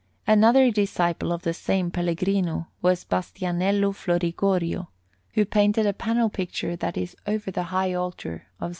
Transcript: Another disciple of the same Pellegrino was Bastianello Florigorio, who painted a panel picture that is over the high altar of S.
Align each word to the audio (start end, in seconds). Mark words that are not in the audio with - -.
Another 0.25 0.71
disciple 0.71 1.31
of 1.31 1.43
the 1.43 1.53
same 1.53 1.91
Pellegrino 1.91 2.69
was 2.81 3.03
Bastianello 3.05 3.93
Florigorio, 3.93 4.89
who 5.35 5.45
painted 5.45 5.85
a 5.85 5.93
panel 5.93 6.27
picture 6.31 6.75
that 6.75 6.97
is 6.97 7.15
over 7.27 7.51
the 7.51 7.65
high 7.65 7.93
altar 7.93 8.47
of 8.59 8.69
S. 8.69 8.69